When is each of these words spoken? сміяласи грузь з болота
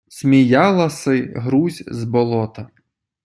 сміяласи 0.09 1.33
грузь 1.35 1.83
з 1.87 2.03
болота 2.03 2.69